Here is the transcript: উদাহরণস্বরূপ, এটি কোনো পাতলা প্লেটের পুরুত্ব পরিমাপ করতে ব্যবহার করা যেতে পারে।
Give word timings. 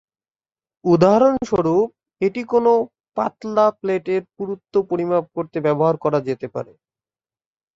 উদাহরণস্বরূপ, 0.85 1.87
এটি 2.21 2.41
কোনো 2.53 2.71
পাতলা 3.17 3.65
প্লেটের 3.79 4.21
পুরুত্ব 4.35 4.73
পরিমাপ 4.89 5.25
করতে 5.35 5.57
ব্যবহার 5.65 5.95
করা 6.03 6.19
যেতে 6.27 6.47
পারে। 6.55 6.73